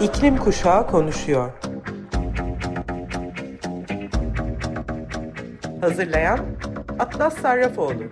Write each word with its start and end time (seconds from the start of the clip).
İklim 0.00 0.36
Kuşağı 0.36 0.86
konuşuyor. 0.86 1.52
Hazırlayan 5.80 6.46
Atlas 6.98 7.38
Sarrafoğlu. 7.38 8.02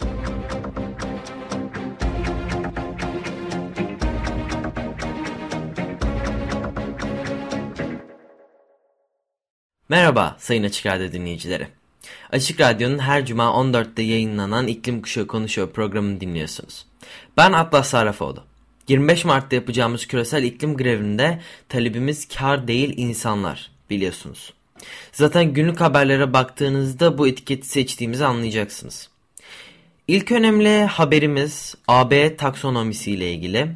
Merhaba 9.88 10.36
Sayın 10.38 10.64
Açık 10.64 10.86
Radyo 10.86 11.12
dinleyicileri. 11.12 11.68
Açık 12.32 12.60
Radyo'nun 12.60 12.98
her 12.98 13.26
cuma 13.26 13.44
14'te 13.44 14.02
yayınlanan 14.02 14.66
İklim 14.66 15.02
Kuşağı 15.02 15.26
Konuşuyor 15.26 15.70
programını 15.70 16.20
dinliyorsunuz. 16.20 16.86
Ben 17.36 17.52
Atlas 17.52 17.88
Sarrafoğlu. 17.88 18.55
25 18.88 19.24
Mart'ta 19.24 19.56
yapacağımız 19.56 20.06
küresel 20.06 20.42
iklim 20.42 20.76
grevinde 20.76 21.40
talebimiz 21.68 22.28
kar 22.28 22.68
değil 22.68 22.94
insanlar 22.96 23.70
biliyorsunuz. 23.90 24.52
Zaten 25.12 25.52
günlük 25.52 25.80
haberlere 25.80 26.32
baktığınızda 26.32 27.18
bu 27.18 27.28
etiketi 27.28 27.68
seçtiğimizi 27.68 28.24
anlayacaksınız. 28.24 29.08
İlk 30.08 30.32
önemli 30.32 30.84
haberimiz 30.84 31.74
AB 31.88 32.36
taksonomisi 32.36 33.10
ile 33.10 33.32
ilgili. 33.32 33.68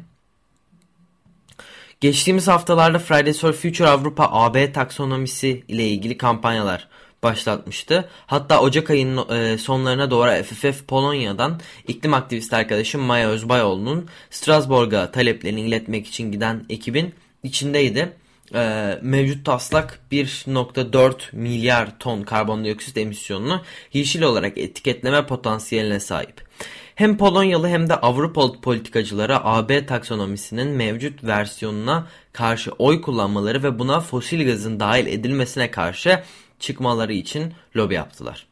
Geçtiğimiz 2.01 2.47
haftalarda 2.47 2.99
Fridays 2.99 3.39
for 3.39 3.53
Future 3.53 3.87
Avrupa 3.87 4.27
AB 4.31 4.71
taksonomisi 4.71 5.63
ile 5.67 5.87
ilgili 5.87 6.17
kampanyalar 6.17 6.87
başlatmıştı. 7.23 8.09
Hatta 8.27 8.61
Ocak 8.61 8.89
ayının 8.89 9.29
e, 9.29 9.57
sonlarına 9.57 10.11
doğru 10.11 10.43
FFF 10.43 10.87
Polonya'dan 10.87 11.59
iklim 11.87 12.13
aktivisti 12.13 12.55
arkadaşım 12.55 13.01
Maya 13.01 13.29
Özbayoğlu'nun 13.29 14.09
Strasbourg'a 14.29 15.11
taleplerini 15.11 15.61
iletmek 15.61 16.07
için 16.07 16.31
giden 16.31 16.65
ekibin 16.69 17.13
içindeydi. 17.43 18.13
E, 18.55 18.99
mevcut 19.01 19.45
taslak 19.45 19.99
1.4 20.11 21.13
milyar 21.31 21.99
ton 21.99 22.23
karbondioksit 22.23 22.97
emisyonunu 22.97 23.61
yeşil 23.93 24.21
olarak 24.21 24.57
etiketleme 24.57 25.25
potansiyeline 25.25 25.99
sahip. 25.99 26.51
Hem 26.95 27.17
Polonyalı 27.17 27.67
hem 27.67 27.89
de 27.89 27.95
Avrupalı 27.95 28.61
politikacılara 28.61 29.41
AB 29.43 29.85
taksonomisinin 29.85 30.67
mevcut 30.67 31.23
versiyonuna 31.23 32.07
karşı 32.33 32.71
oy 32.71 33.01
kullanmaları 33.01 33.63
ve 33.63 33.79
buna 33.79 33.99
fosil 33.99 34.45
gazın 34.45 34.79
dahil 34.79 35.07
edilmesine 35.07 35.71
karşı 35.71 36.23
çıkmaları 36.61 37.13
için 37.13 37.53
lobi 37.75 37.93
yaptılar. 37.93 38.47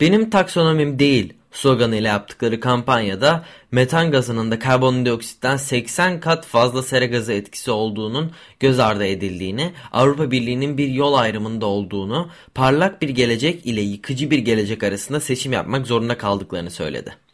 Benim 0.00 0.30
taksonomim 0.30 0.98
değil 0.98 1.32
sloganıyla 1.52 2.08
yaptıkları 2.08 2.60
kampanyada 2.60 3.44
metan 3.72 4.10
gazının 4.10 4.50
da 4.50 4.58
karbondioksitten 4.58 5.56
80 5.56 6.20
kat 6.20 6.46
fazla 6.46 6.82
sera 6.82 7.04
gazı 7.04 7.32
etkisi 7.32 7.70
olduğunun 7.70 8.32
göz 8.60 8.78
ardı 8.78 9.04
edildiğini, 9.04 9.72
Avrupa 9.92 10.30
Birliği'nin 10.30 10.78
bir 10.78 10.88
yol 10.88 11.14
ayrımında 11.14 11.66
olduğunu, 11.66 12.30
parlak 12.54 13.02
bir 13.02 13.08
gelecek 13.08 13.66
ile 13.66 13.80
yıkıcı 13.80 14.30
bir 14.30 14.38
gelecek 14.38 14.82
arasında 14.82 15.20
seçim 15.20 15.52
yapmak 15.52 15.86
zorunda 15.86 16.18
kaldıklarını 16.18 16.70
söyledi. 16.70 17.27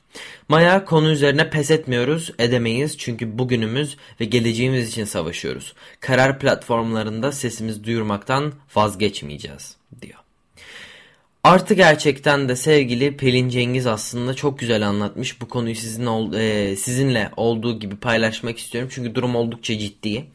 Maya 0.48 0.84
konu 0.84 1.10
üzerine 1.10 1.50
pes 1.50 1.70
etmiyoruz, 1.70 2.30
edemeyiz 2.38 2.98
çünkü 2.98 3.38
bugünümüz 3.38 3.96
ve 4.20 4.24
geleceğimiz 4.24 4.88
için 4.88 5.04
savaşıyoruz. 5.04 5.74
Karar 6.00 6.38
platformlarında 6.38 7.32
sesimizi 7.32 7.84
duyurmaktan 7.84 8.52
vazgeçmeyeceğiz 8.74 9.76
diyor. 10.02 10.18
Artı 11.44 11.74
gerçekten 11.74 12.48
de 12.48 12.56
sevgili 12.56 13.16
Pelin 13.16 13.48
Cengiz 13.48 13.86
aslında 13.86 14.34
çok 14.34 14.58
güzel 14.58 14.88
anlatmış. 14.88 15.40
Bu 15.40 15.48
konuyu 15.48 15.74
sizin 15.74 16.06
ol, 16.06 16.32
e, 16.32 16.76
sizinle 16.76 17.30
olduğu 17.36 17.78
gibi 17.78 17.96
paylaşmak 17.96 18.58
istiyorum. 18.58 18.90
Çünkü 18.94 19.14
durum 19.14 19.36
oldukça 19.36 19.78
ciddi. 19.78 20.26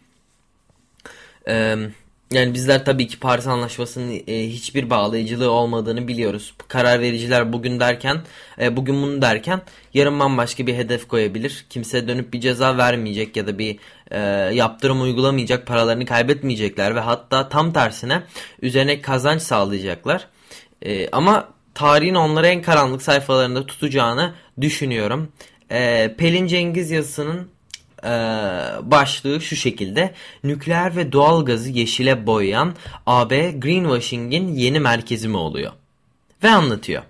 E, 1.48 1.76
yani 2.32 2.54
bizler 2.54 2.86
tabii 2.86 3.08
ki 3.08 3.20
Paris 3.20 3.48
Anlaşması'nın 3.48 4.22
e, 4.28 4.50
hiçbir 4.50 4.90
bağlayıcılığı 4.90 5.52
olmadığını 5.52 6.08
biliyoruz. 6.08 6.54
Karar 6.68 7.02
vericiler 7.02 7.54
bugün 7.54 7.80
derken, 7.80 8.22
e, 8.62 8.76
bugün 8.78 9.02
bunu 9.02 9.22
derken 9.22 9.62
yarın 9.94 10.20
bambaşka 10.20 10.68
bir 10.68 10.76
hedef 10.76 11.08
koyabilir. 11.08 11.66
Kimse 11.70 12.08
dönüp 12.08 12.34
bir 12.34 12.42
ceza 12.42 12.78
vermeyecek 12.78 13.36
ya 13.38 13.48
da 13.48 13.60
bir 13.60 13.80
e, 14.12 14.20
yaptırım 14.56 15.02
uygulamayacak, 15.02 15.68
paralarını 15.68 16.06
kaybetmeyecekler 16.06 16.96
ve 16.96 17.00
hatta 17.00 17.50
tam 17.50 17.74
tersine 17.74 18.24
üzerine 18.62 19.02
kazanç 19.02 19.42
sağlayacaklar. 19.42 20.28
E, 20.82 21.10
ama 21.10 21.48
tarihin 21.74 22.16
onları 22.16 22.48
en 22.48 22.62
karanlık 22.62 23.02
sayfalarında 23.02 23.66
tutacağını 23.66 24.34
düşünüyorum. 24.62 25.32
E, 25.72 26.16
Pelin 26.18 26.48
Cengiz 26.48 26.92
yazısının 26.92 27.50
e, 28.04 28.12
başlığı 28.92 29.42
şu 29.42 29.56
şekilde. 29.56 30.14
Nükleer 30.44 30.96
ve 30.96 31.12
doğal 31.12 31.46
gazı 31.46 31.70
yeşile 31.70 32.28
boyayan 32.28 32.76
AB 33.06 33.52
greenwashing'in 33.52 34.56
yeni 34.56 34.80
merkezi 34.80 35.28
mi 35.28 35.38
oluyor? 35.38 35.72
Ve 36.44 36.50
anlatıyor. 36.50 37.04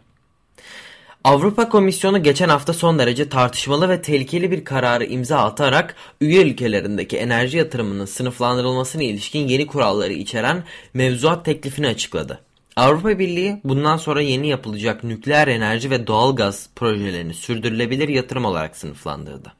Avrupa 1.23 1.69
Komisyonu 1.69 2.23
geçen 2.23 2.49
hafta 2.49 2.73
son 2.73 2.99
derece 2.99 3.29
tartışmalı 3.29 3.89
ve 3.89 4.01
tehlikeli 4.01 4.51
bir 4.51 4.65
kararı 4.65 5.05
imza 5.05 5.37
atarak 5.37 5.95
üye 6.21 6.41
ülkelerindeki 6.41 7.17
enerji 7.17 7.57
yatırımının 7.57 8.05
sınıflandırılmasına 8.05 9.03
ilişkin 9.03 9.47
yeni 9.47 9.67
kuralları 9.67 10.13
içeren 10.13 10.63
mevzuat 10.93 11.45
teklifini 11.45 11.87
açıkladı. 11.87 12.39
Avrupa 12.75 13.19
Birliği 13.19 13.61
bundan 13.63 13.97
sonra 13.97 14.21
yeni 14.21 14.47
yapılacak 14.47 15.03
nükleer 15.03 15.47
enerji 15.47 15.89
ve 15.89 16.07
doğal 16.07 16.35
gaz 16.35 16.69
projelerini 16.75 17.33
sürdürülebilir 17.33 18.09
yatırım 18.09 18.45
olarak 18.45 18.77
sınıflandırdı. 18.77 19.58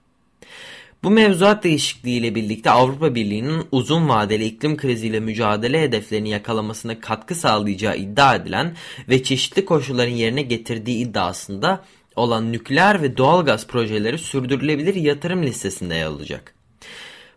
Bu 1.04 1.10
mevzuat 1.10 1.64
değişikliği 1.64 2.18
ile 2.20 2.36
birlikte 2.36 2.72
Avrupa 2.72 3.16
Birliği'nin 3.16 3.68
uzun 3.72 4.10
vadeli 4.10 4.46
iklim 4.46 4.78
kriziyle 4.78 5.20
mücadele 5.20 5.82
hedeflerini 5.82 6.30
yakalamasına 6.30 7.00
katkı 7.00 7.36
sağlayacağı 7.36 7.98
iddia 7.98 8.36
edilen 8.36 8.76
ve 9.10 9.24
çeşitli 9.24 9.66
koşulların 9.66 10.12
yerine 10.12 10.42
getirdiği 10.42 10.98
iddiasında 10.98 11.84
olan 12.16 12.52
nükleer 12.52 13.02
ve 13.02 13.18
doğal 13.18 13.46
gaz 13.46 13.68
projeleri 13.68 14.18
sürdürülebilir 14.18 14.96
yatırım 14.96 15.44
listesinde 15.44 15.96
yer 15.96 16.06
alacak. 16.06 16.54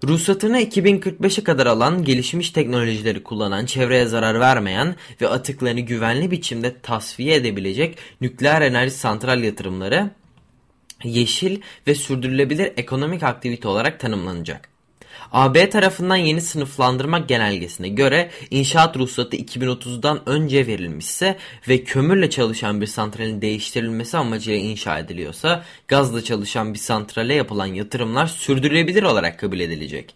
Ruhsatını 0.05 0.61
2045'e 0.61 1.45
kadar 1.45 1.67
alan, 1.67 2.05
gelişmiş 2.05 2.51
teknolojileri 2.51 3.22
kullanan, 3.22 3.67
çevreye 3.67 4.06
zarar 4.06 4.41
vermeyen 4.41 4.97
ve 5.21 5.28
atıklarını 5.28 5.81
güvenli 5.81 6.31
biçimde 6.31 6.81
tasfiye 6.81 7.34
edebilecek 7.34 7.99
nükleer 8.21 8.62
enerji 8.62 8.95
santral 8.95 9.43
yatırımları 9.43 10.11
yeşil 11.05 11.61
ve 11.87 11.95
sürdürülebilir 11.95 12.73
ekonomik 12.77 13.23
aktivite 13.23 13.69
olarak 13.69 14.01
tanımlanacak. 14.01 14.73
AB 15.33 15.71
tarafından 15.71 16.17
yeni 16.17 16.41
sınıflandırma 16.41 17.19
genelgesine 17.19 17.89
göre 17.89 18.31
inşaat 18.51 18.97
ruhsatı 18.97 19.37
2030'dan 19.37 20.21
önce 20.27 20.67
verilmişse 20.67 21.39
ve 21.69 21.85
kömürle 21.85 22.31
çalışan 22.31 22.81
bir 22.81 22.87
santralin 22.87 23.43
değiştirilmesi 23.43 24.17
amacıyla 24.17 24.61
inşa 24.61 24.99
ediliyorsa 24.99 25.65
gazla 25.89 26.25
çalışan 26.25 26.75
bir 26.75 26.79
santrale 26.79 27.34
yapılan 27.34 27.67
yatırımlar 27.67 28.27
sürdürülebilir 28.27 29.03
olarak 29.03 29.39
kabul 29.39 29.61
edilecek. 29.61 30.15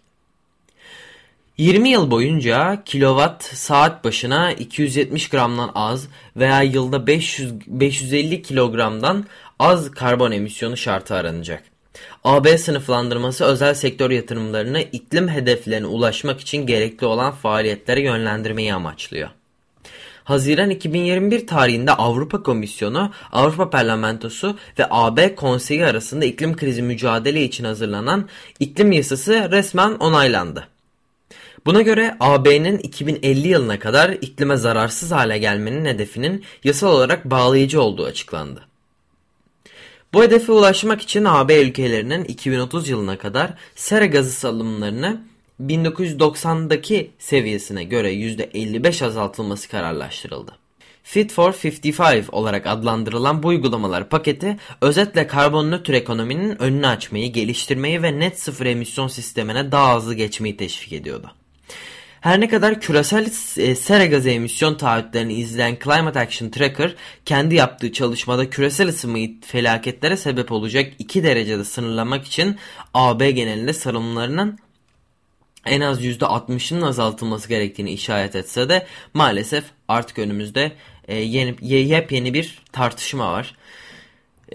20 1.57 1.89
yıl 1.89 2.11
boyunca 2.11 2.83
kilowatt 2.85 3.43
saat 3.43 4.03
başına 4.03 4.51
270 4.51 5.29
gramdan 5.29 5.71
az 5.75 6.07
veya 6.35 6.61
yılda 6.61 7.07
500, 7.07 7.53
550 7.67 8.41
kilogramdan 8.41 9.25
az 9.59 9.91
karbon 9.91 10.31
emisyonu 10.31 10.77
şartı 10.77 11.15
aranacak. 11.15 11.63
AB 12.23 12.57
sınıflandırması 12.57 13.45
özel 13.45 13.73
sektör 13.73 14.11
yatırımlarını 14.11 14.81
iklim 14.81 15.27
hedeflerine 15.27 15.87
ulaşmak 15.87 16.39
için 16.39 16.65
gerekli 16.65 17.05
olan 17.05 17.31
faaliyetlere 17.31 18.01
yönlendirmeyi 18.01 18.73
amaçlıyor. 18.73 19.29
Haziran 20.23 20.69
2021 20.69 21.47
tarihinde 21.47 21.91
Avrupa 21.91 22.43
Komisyonu, 22.43 23.11
Avrupa 23.31 23.69
Parlamentosu 23.69 24.57
ve 24.79 24.87
AB 24.89 25.35
Konseyi 25.35 25.85
arasında 25.85 26.25
iklim 26.25 26.55
krizi 26.55 26.81
mücadele 26.81 27.43
için 27.43 27.63
hazırlanan 27.63 28.29
iklim 28.59 28.91
yasası 28.91 29.51
resmen 29.51 29.91
onaylandı. 29.91 30.67
Buna 31.65 31.81
göre 31.81 32.17
AB'nin 32.19 32.77
2050 32.77 33.47
yılına 33.47 33.79
kadar 33.79 34.09
iklime 34.09 34.57
zararsız 34.57 35.11
hale 35.11 35.37
gelmenin 35.37 35.85
hedefinin 35.85 36.43
yasal 36.63 36.87
olarak 36.87 37.25
bağlayıcı 37.25 37.81
olduğu 37.81 38.05
açıklandı. 38.05 38.66
Bu 40.13 40.23
hedefe 40.23 40.51
ulaşmak 40.51 41.01
için 41.01 41.25
AB 41.25 41.61
ülkelerinin 41.61 42.23
2030 42.23 42.89
yılına 42.89 43.17
kadar 43.17 43.53
sera 43.75 44.05
gazı 44.05 44.31
salımlarını 44.31 45.21
1990'daki 45.61 47.11
seviyesine 47.19 47.83
göre 47.83 48.13
%55 48.13 49.05
azaltılması 49.05 49.69
kararlaştırıldı. 49.69 50.51
Fit 51.03 51.31
for 51.31 51.53
55 51.63 52.29
olarak 52.31 52.67
adlandırılan 52.67 53.43
bu 53.43 53.47
uygulamalar 53.47 54.09
paketi 54.09 54.57
özetle 54.81 55.27
karbon 55.27 55.71
nötr 55.71 55.93
ekonominin 55.93 56.61
önünü 56.61 56.87
açmayı, 56.87 57.33
geliştirmeyi 57.33 58.03
ve 58.03 58.19
net 58.19 58.39
sıfır 58.39 58.65
emisyon 58.65 59.07
sistemine 59.07 59.71
daha 59.71 59.95
hızlı 59.95 60.13
geçmeyi 60.13 60.57
teşvik 60.57 60.93
ediyordu. 60.93 61.31
Her 62.21 62.39
ne 62.39 62.49
kadar 62.49 62.81
küresel 62.81 63.25
e, 63.57 63.75
sera 63.75 64.05
gazı 64.05 64.29
emisyon 64.29 64.75
taahhütlerini 64.75 65.33
izleyen 65.33 65.77
Climate 65.83 66.19
Action 66.19 66.49
Tracker 66.49 66.95
kendi 67.25 67.55
yaptığı 67.55 67.93
çalışmada 67.93 68.49
küresel 68.49 68.87
ısınmayı 68.87 69.41
felaketlere 69.41 70.17
sebep 70.17 70.51
olacak 70.51 70.93
2 70.99 71.23
derecede 71.23 71.63
sınırlamak 71.63 72.25
için 72.25 72.57
AB 72.93 73.31
genelinde 73.31 73.73
sarımlarının 73.73 74.59
en 75.65 75.81
az 75.81 76.05
%60'ının 76.05 76.81
azaltılması 76.81 77.49
gerektiğini 77.49 77.91
işaret 77.91 78.35
etse 78.35 78.69
de 78.69 78.87
maalesef 79.13 79.63
artık 79.87 80.19
önümüzde 80.19 80.71
e, 81.07 81.15
yeni, 81.15 81.55
yepyeni 81.61 82.33
bir 82.33 82.59
tartışma 82.71 83.31
var. 83.31 83.55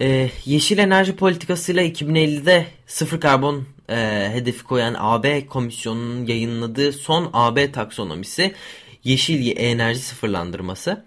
E, 0.01 0.29
yeşil 0.45 0.77
enerji 0.77 1.15
politikasıyla 1.15 1.83
2050'de 1.83 2.67
sıfır 2.87 3.21
karbon 3.21 3.65
e, 3.93 4.29
hedefi 4.33 4.63
koyan 4.63 4.95
AB 4.99 5.45
komisyonunun 5.45 6.25
yayınladığı 6.25 6.93
son 6.93 7.29
AB 7.33 7.71
taksonomisi 7.71 8.53
yeşil 9.03 9.57
enerji 9.57 9.99
sıfırlandırması. 9.99 11.05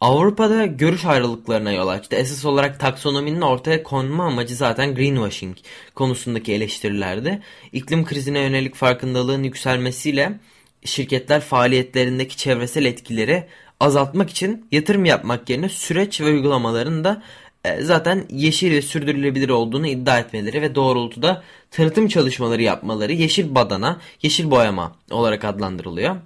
Avrupa'da 0.00 0.66
görüş 0.66 1.04
ayrılıklarına 1.04 1.72
yol 1.72 1.88
açtı. 1.88 2.16
Esas 2.16 2.44
olarak 2.44 2.80
taksonominin 2.80 3.40
ortaya 3.40 3.82
konma 3.82 4.24
amacı 4.24 4.54
zaten 4.54 4.94
greenwashing 4.94 5.56
konusundaki 5.94 6.52
eleştirilerdi. 6.52 7.42
İklim 7.72 8.04
krizine 8.04 8.40
yönelik 8.40 8.74
farkındalığın 8.74 9.42
yükselmesiyle 9.42 10.38
şirketler 10.84 11.40
faaliyetlerindeki 11.40 12.36
çevresel 12.36 12.84
etkileri 12.84 13.46
azaltmak 13.80 14.30
için 14.30 14.66
yatırım 14.72 15.04
yapmak 15.04 15.50
yerine 15.50 15.68
süreç 15.68 16.20
ve 16.20 16.24
uygulamaların 16.24 17.04
da 17.04 17.22
zaten 17.80 18.24
yeşil 18.30 18.72
ve 18.72 18.82
sürdürülebilir 18.82 19.48
olduğunu 19.48 19.86
iddia 19.86 20.18
etmeleri 20.18 20.62
ve 20.62 20.74
doğrultuda 20.74 21.42
tanıtım 21.70 22.08
çalışmaları 22.08 22.62
yapmaları 22.62 23.12
yeşil 23.12 23.54
badana, 23.54 24.00
yeşil 24.22 24.50
boyama 24.50 24.96
olarak 25.10 25.44
adlandırılıyor. 25.44 26.16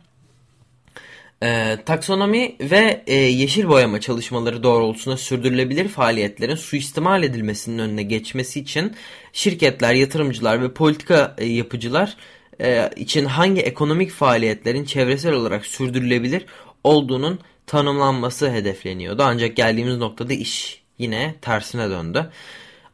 E, 1.42 1.78
taksonomi 1.86 2.56
ve 2.60 3.02
e, 3.06 3.14
yeşil 3.14 3.68
boyama 3.68 4.00
çalışmaları 4.00 4.62
doğrultusunda 4.62 5.16
sürdürülebilir 5.16 5.88
faaliyetlerin 5.88 6.54
suistimal 6.54 7.22
edilmesinin 7.22 7.78
önüne 7.78 8.02
geçmesi 8.02 8.60
için 8.60 8.92
şirketler, 9.32 9.94
yatırımcılar 9.94 10.62
ve 10.62 10.72
politika 10.72 11.34
e, 11.38 11.46
yapıcılar 11.46 12.16
e, 12.60 12.90
için 12.96 13.24
hangi 13.24 13.60
ekonomik 13.60 14.10
faaliyetlerin 14.10 14.84
çevresel 14.84 15.32
olarak 15.32 15.66
sürdürülebilir 15.66 16.46
olduğunun 16.84 17.38
tanımlanması 17.66 18.50
hedefleniyordu. 18.50 19.22
Ancak 19.22 19.56
geldiğimiz 19.56 19.96
noktada 19.96 20.32
iş 20.32 20.82
yine 20.98 21.34
tersine 21.40 21.90
döndü. 21.90 22.30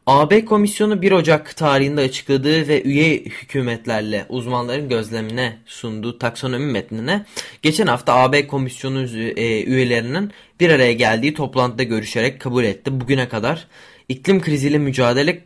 AB 0.07 0.45
Komisyonu 0.45 1.01
1 1.01 1.11
Ocak 1.11 1.55
tarihinde 1.57 2.01
açıkladığı 2.01 2.67
ve 2.67 2.83
üye 2.83 3.15
hükümetlerle 3.15 4.25
uzmanların 4.29 4.89
gözlemine 4.89 5.57
sunduğu 5.65 6.19
taksonomi 6.19 6.71
metnine 6.71 7.25
geçen 7.61 7.87
hafta 7.87 8.15
AB 8.15 8.47
Komisyonu 8.47 9.19
e, 9.19 9.63
üyelerinin 9.63 10.31
bir 10.59 10.69
araya 10.69 10.93
geldiği 10.93 11.33
toplantıda 11.33 11.83
görüşerek 11.83 12.41
kabul 12.41 12.63
etti. 12.63 13.01
Bugüne 13.01 13.29
kadar 13.29 13.67
iklim 14.09 14.41
kriziyle 14.41 14.77
mücadele 14.77 15.43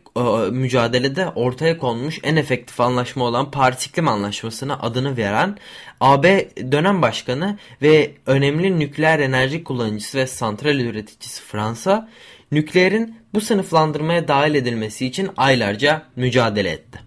mücadelede 0.50 1.28
ortaya 1.28 1.78
konmuş 1.78 2.18
en 2.22 2.36
efektif 2.36 2.80
anlaşma 2.80 3.24
olan 3.24 3.50
Paris 3.50 3.86
İklim 3.86 4.08
Anlaşması'na 4.08 4.78
adını 4.78 5.16
veren 5.16 5.58
AB 6.00 6.48
dönem 6.72 7.02
başkanı 7.02 7.58
ve 7.82 8.10
önemli 8.26 8.78
nükleer 8.78 9.18
enerji 9.18 9.64
kullanıcısı 9.64 10.18
ve 10.18 10.26
santral 10.26 10.80
üreticisi 10.80 11.42
Fransa 11.42 12.08
nükleerin 12.52 13.16
bu 13.34 13.40
sınıflandırmaya 13.40 14.28
dahil 14.28 14.54
edilmesi 14.54 15.06
için 15.06 15.30
aylarca 15.36 16.02
mücadele 16.16 16.70
etti. 16.70 17.00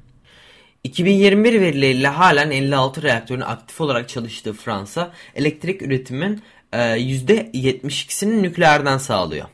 2021 0.83 1.61
verileriyle 1.61 2.07
halen 2.07 2.51
56 2.51 3.03
reaktörün 3.03 3.41
aktif 3.41 3.81
olarak 3.81 4.09
çalıştığı 4.09 4.53
Fransa, 4.53 5.11
elektrik 5.35 5.81
üretimin 5.81 6.41
%72'sini 6.73 8.39
e, 8.39 8.41
nükleerden 8.41 8.97
sağlıyor. 8.97 9.45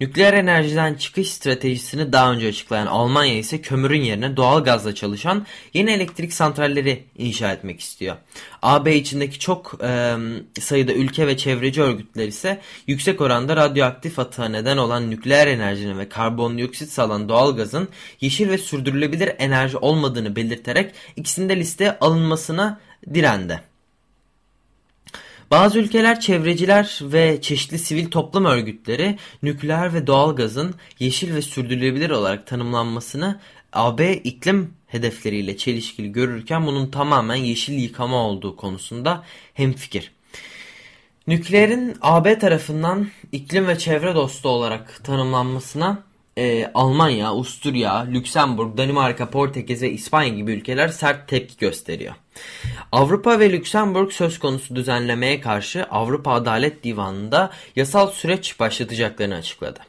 Nükleer 0.00 0.32
enerjiden 0.32 0.94
çıkış 0.94 1.30
stratejisini 1.30 2.12
daha 2.12 2.32
önce 2.32 2.48
açıklayan 2.48 2.86
Almanya 2.86 3.38
ise 3.38 3.60
kömürün 3.60 4.02
yerine 4.02 4.36
doğal 4.36 4.64
gazla 4.64 4.94
çalışan 4.94 5.46
yeni 5.74 5.90
elektrik 5.90 6.32
santralleri 6.32 7.04
inşa 7.18 7.52
etmek 7.52 7.80
istiyor. 7.80 8.16
AB 8.62 8.96
içindeki 8.96 9.38
çok 9.38 9.78
e, 9.82 10.14
sayıda 10.60 10.92
ülke 10.92 11.26
ve 11.26 11.36
çevreci 11.36 11.82
örgütler 11.82 12.28
ise 12.28 12.60
yüksek 12.86 13.20
oranda 13.20 13.56
radyoaktif 13.56 14.18
atığa 14.18 14.48
neden 14.48 14.76
olan 14.76 15.10
nükleer 15.10 15.46
enerjinin 15.46 15.98
ve 15.98 16.08
karbondioksit 16.08 16.90
salan 16.90 17.28
doğal 17.28 17.56
gazın 17.56 17.88
yeşil 18.20 18.50
ve 18.50 18.58
sürdürülebilir 18.58 19.32
enerji 19.38 19.76
olmadığını 19.76 20.36
belirterek 20.36 20.94
ikisinde 21.16 21.56
liste 21.56 21.98
alınmasına 21.98 22.80
direndi. 23.14 23.73
Bazı 25.50 25.78
ülkeler 25.78 26.20
çevreciler 26.20 26.98
ve 27.02 27.40
çeşitli 27.40 27.78
sivil 27.78 28.10
toplum 28.10 28.44
örgütleri 28.44 29.18
nükleer 29.42 29.94
ve 29.94 30.06
doğal 30.06 30.36
gazın 30.36 30.74
yeşil 30.98 31.34
ve 31.34 31.42
sürdürülebilir 31.42 32.10
olarak 32.10 32.46
tanımlanmasını 32.46 33.40
AB 33.72 34.14
iklim 34.14 34.74
hedefleriyle 34.86 35.56
çelişkili 35.56 36.12
görürken 36.12 36.66
bunun 36.66 36.90
tamamen 36.90 37.34
yeşil 37.34 37.74
yıkama 37.74 38.16
olduğu 38.16 38.56
konusunda 38.56 39.24
hemfikir. 39.54 40.12
Nükleerin 41.26 41.96
AB 42.00 42.38
tarafından 42.38 43.08
iklim 43.32 43.68
ve 43.68 43.78
çevre 43.78 44.14
dostu 44.14 44.48
olarak 44.48 45.04
tanımlanmasına 45.04 46.02
e, 46.38 46.70
Almanya, 46.74 47.28
Avusturya, 47.28 47.98
Lüksemburg, 47.98 48.78
Danimarka, 48.78 49.30
Portekiz 49.30 49.82
ve 49.82 49.90
İspanya 49.90 50.28
gibi 50.28 50.52
ülkeler 50.52 50.88
sert 50.88 51.28
tepki 51.28 51.56
gösteriyor. 51.56 52.14
Avrupa 52.92 53.40
ve 53.40 53.52
Lüksemburg 53.52 54.12
söz 54.12 54.38
konusu 54.38 54.76
düzenlemeye 54.76 55.40
karşı 55.40 55.84
Avrupa 55.84 56.32
Adalet 56.32 56.84
Divanı'nda 56.84 57.50
yasal 57.76 58.10
süreç 58.10 58.60
başlatacaklarını 58.60 59.34
açıkladı. 59.34 59.80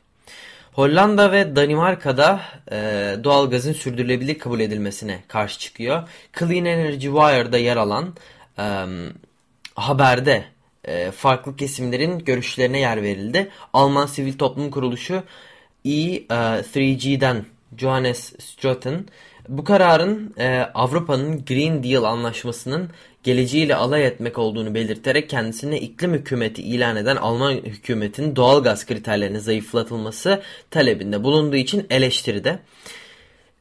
Hollanda 0.73 1.31
ve 1.31 1.55
Danimarka'da 1.55 2.41
e, 2.71 2.75
doğalgazın 3.23 3.73
sürdürülebilir 3.73 4.39
kabul 4.39 4.59
edilmesine 4.59 5.23
karşı 5.27 5.59
çıkıyor. 5.59 6.09
Clean 6.39 6.65
Energy 6.65 7.07
Wire'da 7.07 7.57
yer 7.57 7.77
alan 7.77 8.13
e, 8.59 8.85
haberde 9.75 10.45
e, 10.83 11.11
farklı 11.11 11.55
kesimlerin 11.55 12.19
görüşlerine 12.19 12.79
yer 12.79 13.03
verildi. 13.03 13.49
Alman 13.73 14.05
Sivil 14.05 14.37
Toplum 14.37 14.71
Kuruluşu 14.71 15.23
E3G'den 15.85 17.45
Johannes 17.77 18.33
Strotten 18.39 19.05
bu 19.49 19.63
kararın 19.63 20.33
e, 20.37 20.59
Avrupa'nın 20.73 21.45
Green 21.45 21.83
Deal 21.83 22.03
anlaşmasının 22.03 22.89
geleceğiyle 23.23 23.75
alay 23.75 24.05
etmek 24.05 24.37
olduğunu 24.37 24.75
belirterek 24.75 25.29
kendisine 25.29 25.79
iklim 25.79 26.13
hükümeti 26.13 26.61
ilan 26.61 26.95
eden 26.95 27.15
Alman 27.15 27.51
hükümetinin 27.51 28.35
doğal 28.35 28.63
gaz 28.63 28.85
kriterlerinin 28.85 29.39
zayıflatılması 29.39 30.41
talebinde 30.71 31.23
bulunduğu 31.23 31.55
için 31.55 31.87
eleştiride. 31.89 32.59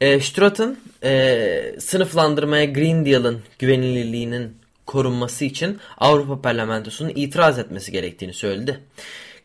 E, 0.01 0.21
Strotten 0.21 0.77
e, 1.03 1.77
sınıflandırmaya 1.79 2.65
Green 2.65 3.07
Deal'ın 3.07 3.43
güvenilirliğinin 3.59 4.57
korunması 4.87 5.45
için 5.45 5.79
Avrupa 5.99 6.43
Parlamentosu'nun 6.43 7.13
itiraz 7.15 7.59
etmesi 7.59 7.93
gerektiğini 7.93 8.35
söyledi. 8.35 8.81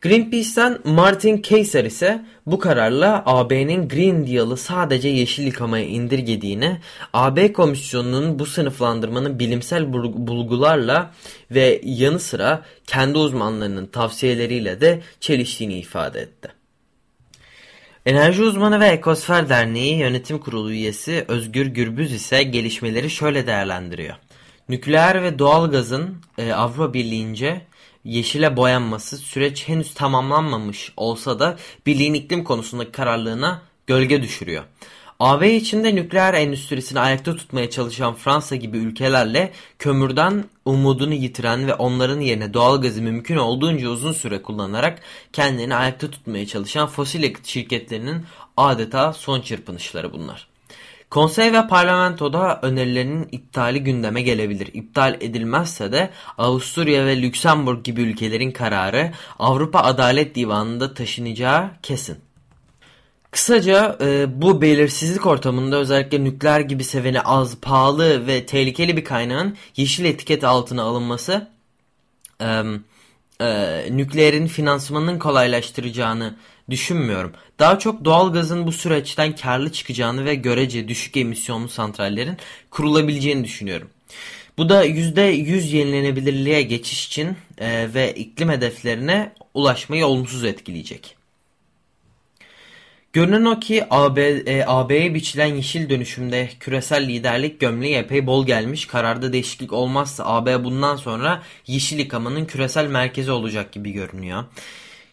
Greenpeace'ten 0.01 0.77
Martin 0.83 1.41
Kayser 1.41 1.85
ise 1.85 2.25
bu 2.45 2.59
kararla 2.59 3.23
AB'nin 3.25 3.87
Green 3.87 4.27
Deal'ı 4.27 4.57
sadece 4.57 5.09
yeşil 5.09 5.45
yıkamaya 5.45 5.85
indirgediğini, 5.85 6.77
AB 7.13 7.53
Komisyonu'nun 7.53 8.39
bu 8.39 8.45
sınıflandırmanın 8.45 9.39
bilimsel 9.39 9.93
bulgularla 9.93 11.11
ve 11.51 11.81
yanı 11.83 12.19
sıra 12.19 12.65
kendi 12.87 13.17
uzmanlarının 13.17 13.85
tavsiyeleriyle 13.85 14.81
de 14.81 15.01
çeliştiğini 15.19 15.79
ifade 15.79 16.21
etti. 16.21 16.49
Enerji 18.05 18.43
uzmanı 18.43 18.79
ve 18.79 18.87
Ekosfer 18.87 19.49
Derneği 19.49 19.97
Yönetim 19.97 20.39
Kurulu 20.39 20.71
üyesi 20.71 21.25
Özgür 21.27 21.65
Gürbüz 21.65 22.13
ise 22.13 22.43
gelişmeleri 22.43 23.09
şöyle 23.09 23.47
değerlendiriyor. 23.47 24.15
Nükleer 24.69 25.23
ve 25.23 25.39
doğal 25.39 25.71
gazın 25.71 26.17
e, 26.37 26.53
Avrupa 26.53 26.93
Birliği'nce 26.93 27.61
yeşile 28.03 28.57
boyanması 28.57 29.17
süreç 29.17 29.67
henüz 29.67 29.93
tamamlanmamış 29.93 30.93
olsa 30.97 31.39
da 31.39 31.57
birliğin 31.85 32.13
iklim 32.13 32.43
konusundaki 32.43 32.91
kararlılığına 32.91 33.61
gölge 33.87 34.21
düşürüyor. 34.21 34.63
AB 35.19 35.55
içinde 35.55 35.95
nükleer 35.95 36.33
endüstrisini 36.33 36.99
ayakta 36.99 37.35
tutmaya 37.35 37.69
çalışan 37.69 38.13
Fransa 38.15 38.55
gibi 38.55 38.77
ülkelerle 38.77 39.51
kömürden 39.79 40.45
umudunu 40.65 41.13
yitiren 41.13 41.67
ve 41.67 41.73
onların 41.73 42.19
yerine 42.19 42.53
doğal 42.53 42.81
gazı 42.81 43.01
mümkün 43.01 43.37
olduğunca 43.37 43.89
uzun 43.89 44.11
süre 44.11 44.41
kullanarak 44.41 45.01
kendini 45.33 45.75
ayakta 45.75 46.11
tutmaya 46.11 46.47
çalışan 46.47 46.87
fosil 46.87 47.23
yakıt 47.23 47.45
şirketlerinin 47.45 48.25
adeta 48.57 49.13
son 49.13 49.41
çırpınışları 49.41 50.13
bunlar. 50.13 50.48
Konsey 51.09 51.53
ve 51.53 51.67
parlamentoda 51.67 52.59
önerilerinin 52.61 53.27
iptali 53.31 53.83
gündeme 53.83 54.21
gelebilir. 54.21 54.69
İptal 54.73 55.17
edilmezse 55.21 55.91
de 55.91 56.09
Avusturya 56.37 57.05
ve 57.05 57.21
Lüksemburg 57.21 57.83
gibi 57.83 58.01
ülkelerin 58.01 58.51
kararı 58.51 59.11
Avrupa 59.39 59.79
Adalet 59.79 60.35
Divanı'nda 60.35 60.93
taşınacağı 60.93 61.71
kesin. 61.83 62.17
Kısaca 63.31 63.97
e, 64.01 64.41
bu 64.41 64.61
belirsizlik 64.61 65.25
ortamında 65.25 65.77
özellikle 65.77 66.23
nükleer 66.23 66.59
gibi 66.59 66.83
seveni 66.83 67.21
az, 67.21 67.57
pahalı 67.61 68.27
ve 68.27 68.45
tehlikeli 68.45 68.97
bir 68.97 69.03
kaynağın 69.03 69.57
yeşil 69.75 70.05
etiket 70.05 70.43
altına 70.43 70.83
alınması 70.83 71.47
e, 72.41 72.63
e, 73.41 73.87
nükleerin 73.91 74.47
finansmanının 74.47 75.19
kolaylaştıracağını 75.19 76.35
düşünmüyorum. 76.71 77.33
Daha 77.59 77.79
çok 77.79 78.05
doğalgazın 78.05 78.67
bu 78.67 78.71
süreçten 78.71 79.35
karlı 79.35 79.71
çıkacağını 79.71 80.25
ve 80.25 80.35
görece 80.35 80.87
düşük 80.87 81.17
emisyonlu 81.17 81.69
santrallerin 81.69 82.37
kurulabileceğini 82.71 83.43
düşünüyorum. 83.43 83.89
Bu 84.57 84.69
da 84.69 84.85
%100 84.85 85.75
yenilenebilirliğe 85.75 86.61
geçiş 86.61 87.07
için 87.07 87.37
e, 87.57 87.93
ve 87.93 88.13
iklim 88.13 88.49
hedeflerine 88.49 89.33
ulaşmayı 89.53 90.05
olumsuz 90.05 90.43
etkileyecek. 90.43 91.15
Görünen 93.13 93.45
o 93.45 93.59
ki 93.59 93.85
AB 94.67 95.13
biçilen 95.13 95.55
yeşil 95.55 95.89
dönüşümde 95.89 96.49
küresel 96.59 97.07
liderlik 97.07 97.59
gömleği 97.59 97.95
epey 97.95 98.27
bol 98.27 98.45
gelmiş. 98.45 98.85
Kararda 98.85 99.33
değişiklik 99.33 99.73
olmazsa 99.73 100.25
AB 100.25 100.63
bundan 100.63 100.95
sonra 100.95 101.43
yeşil 101.67 101.99
yıkamanın 101.99 102.45
küresel 102.45 102.87
merkezi 102.87 103.31
olacak 103.31 103.71
gibi 103.71 103.91
görünüyor. 103.91 104.43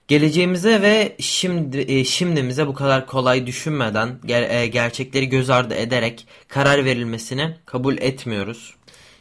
Geleceğimize 0.08 0.82
ve 0.82 1.16
şimdi 1.20 1.78
e, 1.78 2.04
şimdimize 2.04 2.66
bu 2.66 2.75
kadar 2.75 3.06
kolay 3.06 3.46
düşünmeden 3.46 4.18
ger 4.25 4.50
e, 4.50 4.66
gerçekleri 4.66 5.28
göz 5.28 5.50
ardı 5.50 5.75
ederek 5.75 6.26
karar 6.48 6.84
verilmesini 6.84 7.56
kabul 7.66 7.98
etmiyoruz. 7.98 8.75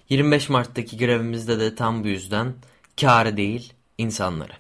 25 0.10 0.50
Mart'taki 0.50 0.98
grevimizde 0.98 1.60
de 1.60 1.76
tam 1.76 2.04
bu 2.04 2.08
yüzden 2.08 2.54
kârı 3.02 3.38
değil 3.38 3.74
insanları. 3.98 4.54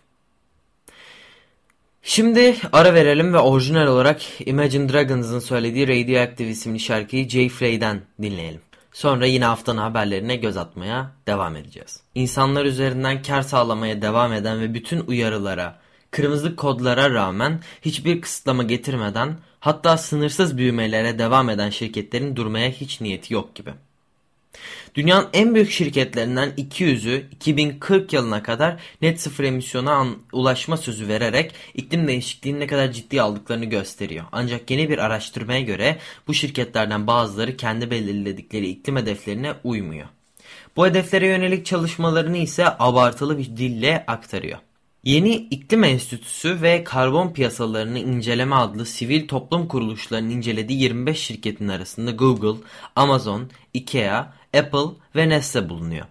Şimdi 2.01 2.55
ara 2.72 2.94
verelim 2.94 3.34
ve 3.34 3.39
orijinal 3.39 3.88
olarak 3.88 4.22
Imagine 4.46 4.94
Dragons'ın 4.94 5.39
söylediği 5.39 5.88
Radioactive 5.88 6.50
isimli 6.50 6.79
şarkıyı 6.79 7.29
Jay 7.29 7.50
Frey'den 7.50 8.01
dinleyelim. 8.22 8.62
Sonra 8.94 9.25
yine 9.25 9.46
haftanın 9.46 9.82
haberlerine 9.82 10.36
göz 10.36 10.58
atmaya 10.58 11.12
devam 11.27 11.55
edeceğiz. 11.55 12.00
İnsanlar 12.15 12.65
üzerinden 12.65 13.22
kar 13.22 13.41
sağlamaya 13.41 14.01
devam 14.01 14.34
eden 14.34 14.62
ve 14.62 14.74
bütün 14.74 15.00
uyarılara, 15.00 15.79
kırmızı 16.15 16.55
kodlara 16.55 17.10
rağmen 17.10 17.60
hiçbir 17.81 18.22
kısıtlama 18.22 18.63
getirmeden 18.63 19.38
hatta 19.60 19.98
sınırsız 19.98 20.57
büyümelere 20.57 21.19
devam 21.19 21.50
eden 21.50 21.69
şirketlerin 21.69 22.36
durmaya 22.36 22.69
hiç 22.69 23.01
niyeti 23.01 23.34
yok 23.34 23.55
gibi. 23.55 23.69
Dünyanın 24.95 25.29
en 25.34 25.55
büyük 25.55 25.72
şirketlerinden 25.72 26.50
200'ü 26.57 27.24
2040 27.31 28.13
yılına 28.13 28.43
kadar 28.43 28.81
net 29.01 29.22
sıfır 29.22 29.43
emisyona 29.43 30.07
ulaşma 30.34 30.77
sözü 30.77 31.07
vererek 31.07 31.51
iklim 31.74 32.07
değişikliğini 32.07 32.60
ne 32.60 32.67
kadar 32.67 32.91
ciddi 32.91 33.22
aldıklarını 33.22 33.65
gösteriyor. 33.65 34.25
Ancak 34.31 34.72
yeni 34.72 34.89
bir 34.89 34.98
araştırmaya 34.98 35.62
göre 35.62 35.98
bu 36.27 36.34
şirketlerden 36.34 37.07
bazıları 37.07 37.57
kendi 37.57 37.91
belirledikleri 37.91 38.67
iklim 38.67 38.95
hedeflerine 38.95 39.53
uymuyor. 39.63 40.07
Bu 40.75 40.86
hedeflere 40.86 41.27
yönelik 41.27 41.65
çalışmalarını 41.65 42.38
ise 42.38 42.65
abartılı 42.79 43.38
bir 43.38 43.45
dille 43.45 44.03
aktarıyor. 44.07 44.60
Yeni 45.06 45.36
İklim 45.36 45.84
Enstitüsü 45.84 46.62
ve 46.62 46.84
Karbon 46.84 47.34
Piyasalarını 47.34 48.00
İnceleme 48.00 48.56
adlı 48.56 48.86
sivil 48.86 49.28
toplum 49.28 49.68
kuruluşlarının 49.68 50.30
incelediği 50.30 50.82
25 50.82 51.20
şirketin 51.20 51.68
arasında 51.68 52.12
Google, 52.12 52.62
Amazon, 52.96 53.50
Ikea, 53.74 54.34
Apple 54.58 54.96
ve 55.16 55.30
Nestle 55.30 55.70
bulunuyor. 55.70 56.06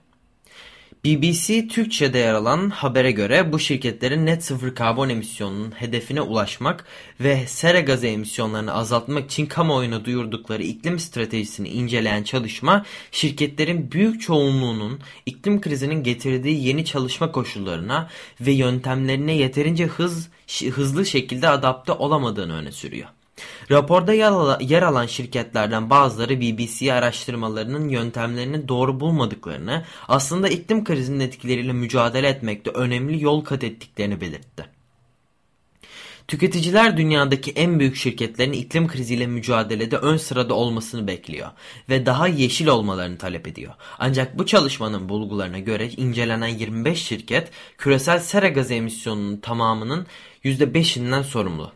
BBC 1.04 1.68
Türkçe'de 1.68 2.18
yer 2.18 2.34
alan 2.34 2.70
habere 2.70 3.10
göre 3.10 3.52
bu 3.52 3.58
şirketlerin 3.58 4.26
net 4.26 4.44
sıfır 4.44 4.74
karbon 4.74 5.08
emisyonunun 5.08 5.70
hedefine 5.70 6.20
ulaşmak 6.20 6.84
ve 7.20 7.46
sera 7.46 7.80
gazı 7.80 8.06
emisyonlarını 8.06 8.74
azaltmak 8.74 9.30
için 9.30 9.46
kamuoyuna 9.46 10.04
duyurdukları 10.04 10.62
iklim 10.62 10.98
stratejisini 10.98 11.68
inceleyen 11.68 12.22
çalışma 12.22 12.84
şirketlerin 13.12 13.92
büyük 13.92 14.20
çoğunluğunun 14.20 15.00
iklim 15.26 15.60
krizinin 15.60 16.02
getirdiği 16.02 16.66
yeni 16.66 16.84
çalışma 16.84 17.32
koşullarına 17.32 18.08
ve 18.40 18.52
yöntemlerine 18.52 19.34
yeterince 19.34 19.86
hız, 19.86 20.28
hızlı 20.70 21.06
şekilde 21.06 21.48
adapte 21.48 21.92
olamadığını 21.92 22.56
öne 22.56 22.72
sürüyor. 22.72 23.08
Raporda 23.70 24.12
yer 24.60 24.82
alan 24.82 25.06
şirketlerden 25.06 25.90
bazıları 25.90 26.40
BBC 26.40 26.92
araştırmalarının 26.94 27.88
yöntemlerini 27.88 28.68
doğru 28.68 29.00
bulmadıklarını, 29.00 29.84
aslında 30.08 30.48
iklim 30.48 30.84
krizinin 30.84 31.20
etkileriyle 31.20 31.72
mücadele 31.72 32.28
etmekte 32.28 32.70
önemli 32.70 33.22
yol 33.22 33.44
kat 33.44 33.64
ettiklerini 33.64 34.20
belirtti. 34.20 34.64
Tüketiciler 36.28 36.96
dünyadaki 36.96 37.50
en 37.50 37.80
büyük 37.80 37.96
şirketlerin 37.96 38.52
iklim 38.52 38.88
kriziyle 38.88 39.26
mücadelede 39.26 39.96
ön 39.96 40.16
sırada 40.16 40.54
olmasını 40.54 41.06
bekliyor 41.06 41.48
ve 41.88 42.06
daha 42.06 42.28
yeşil 42.28 42.66
olmalarını 42.66 43.18
talep 43.18 43.48
ediyor. 43.48 43.74
Ancak 43.98 44.38
bu 44.38 44.46
çalışmanın 44.46 45.08
bulgularına 45.08 45.58
göre 45.58 45.88
incelenen 45.90 46.48
25 46.48 47.02
şirket 47.02 47.50
küresel 47.78 48.20
sera 48.20 48.48
gazı 48.48 48.74
emisyonunun 48.74 49.36
tamamının 49.36 50.06
%5'inden 50.44 51.22
sorumlu. 51.22 51.72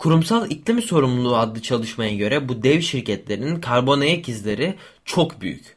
Kurumsal 0.00 0.50
İklim 0.50 0.82
Sorumluluğu 0.82 1.36
adlı 1.36 1.62
çalışmaya 1.62 2.14
göre 2.14 2.48
bu 2.48 2.62
dev 2.62 2.80
şirketlerin 2.80 3.60
karbon 3.60 4.00
ayak 4.00 4.28
izleri 4.28 4.74
çok 5.04 5.40
büyük. 5.40 5.76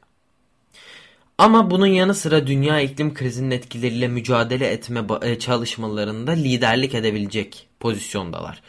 Ama 1.37 1.71
bunun 1.71 1.87
yanı 1.87 2.13
sıra 2.13 2.47
dünya 2.47 2.79
iklim 2.81 3.13
krizinin 3.13 3.51
etkileriyle 3.51 4.07
mücadele 4.07 4.67
etme 4.67 5.03
e, 5.21 5.39
çalışmalarında 5.39 6.31
liderlik 6.31 6.95
edebilecek 6.95 7.67
pozisyondalar. 7.79 8.61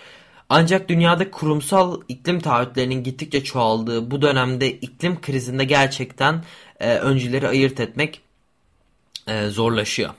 Ancak 0.49 0.89
dünyada 0.89 1.31
kurumsal 1.31 2.01
iklim 2.09 2.41
taahhütlerinin 2.41 3.05
gittikçe 3.05 3.45
çoğaldığı 3.45 4.11
bu 4.11 4.23
dönemde 4.23 4.71
iklim 4.71 5.21
krizinde 5.21 5.65
gerçekten 5.65 6.45
e, 6.81 6.95
öncüleri 6.95 7.49
ayırt 7.49 7.81
etmek 7.81 8.21
e, 9.27 9.49
zorlaşıyor. 9.49 10.11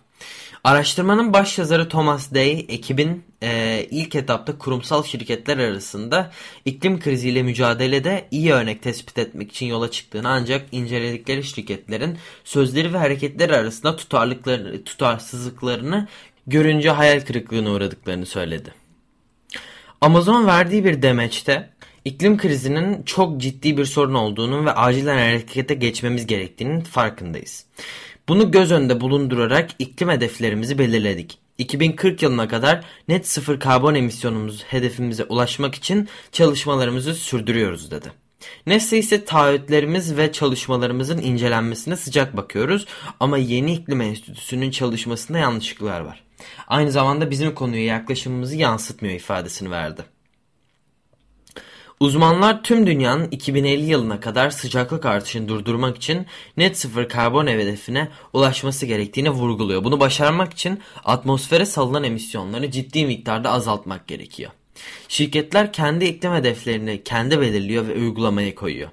Araştırmanın 0.66 1.34
başyazarı 1.34 1.90
Thomas 1.90 2.34
Day, 2.34 2.66
ekibin 2.70 3.24
e, 3.44 3.82
ilk 3.92 4.16
etapta 4.16 4.58
kurumsal 4.58 5.04
şirketler 5.04 5.58
arasında 5.58 6.32
iklim 6.66 7.00
kriziyle 7.00 7.44
mücadelede 7.44 8.28
iyi 8.32 8.54
örnek 8.54 8.84
tespit 8.84 9.18
etmek 9.18 9.52
için 9.52 9.66
yola 9.66 9.92
çıktığını 9.92 10.30
ancak 10.30 10.66
inceledikleri 10.72 11.44
şirketlerin 11.44 12.18
sözleri 12.44 12.94
ve 12.94 12.98
hareketleri 12.98 13.56
arasında 13.56 13.96
tutarlıklarını, 13.96 14.84
tutarsızlıklarını 14.84 16.08
görünce 16.48 16.90
hayal 16.90 17.22
kırıklığına 17.22 17.72
uğradıklarını 17.72 18.26
söyledi. 18.26 18.74
Amazon 20.02 20.48
verdiği 20.48 20.86
bir 20.86 21.02
demeçte 21.02 21.70
iklim 22.06 22.38
krizinin 22.38 23.04
çok 23.04 23.42
ciddi 23.42 23.78
bir 23.78 23.86
sorun 23.86 24.14
olduğunu 24.14 24.66
ve 24.66 24.72
acilen 24.72 25.18
harekete 25.18 25.74
geçmemiz 25.74 26.28
gerektiğinin 26.28 26.82
farkındayız. 26.82 27.66
Bunu 28.28 28.52
göz 28.52 28.72
önünde 28.72 29.02
bulundurarak 29.02 29.70
iklim 29.80 30.10
hedeflerimizi 30.10 30.78
belirledik. 30.80 31.38
2040 31.58 32.22
yılına 32.22 32.48
kadar 32.48 32.86
net 33.08 33.28
sıfır 33.28 33.60
karbon 33.60 33.96
emisyonumuz 33.96 34.64
hedefimize 34.64 35.24
ulaşmak 35.24 35.76
için 35.76 36.10
çalışmalarımızı 36.32 37.14
sürdürüyoruz 37.14 37.92
dedi. 37.92 38.12
Nesle 38.68 38.98
ise 38.98 39.26
taahhütlerimiz 39.26 40.18
ve 40.18 40.32
çalışmalarımızın 40.32 41.18
incelenmesine 41.18 41.96
sıcak 41.96 42.38
bakıyoruz 42.38 42.86
ama 43.20 43.38
yeni 43.38 43.74
iklim 43.74 44.02
enstitüsünün 44.02 44.72
çalışmasında 44.72 45.38
yanlışlıklar 45.38 46.02
var. 46.02 46.24
Aynı 46.68 46.92
zamanda 46.92 47.32
bizim 47.32 47.56
konuya 47.56 47.86
yaklaşımımızı 47.86 48.56
yansıtmıyor 48.56 49.16
ifadesini 49.16 49.72
verdi. 49.72 50.15
Uzmanlar 52.00 52.64
tüm 52.64 52.88
dünyanın 52.88 53.28
2050 53.32 53.86
yılına 53.86 54.20
kadar 54.20 54.50
sıcaklık 54.50 55.06
artışını 55.06 55.48
durdurmak 55.48 55.98
için 55.98 56.26
net 56.58 56.80
sıfır 56.80 57.10
karbon 57.10 57.48
hedefine 57.48 58.10
ulaşması 58.34 58.86
gerektiğini 58.86 59.30
vurguluyor. 59.30 59.84
Bunu 59.84 60.00
başarmak 60.00 60.54
için 60.54 60.80
atmosfere 61.06 61.66
salınan 61.66 62.04
emisyonları 62.04 62.72
ciddi 62.72 63.06
miktarda 63.06 63.52
azaltmak 63.52 64.08
gerekiyor. 64.08 64.52
Şirketler 65.08 65.74
kendi 65.74 66.06
iklim 66.06 66.34
hedeflerini 66.34 67.04
kendi 67.04 67.42
belirliyor 67.42 67.88
ve 67.88 67.94
uygulamaya 67.94 68.56
koyuyor. 68.56 68.90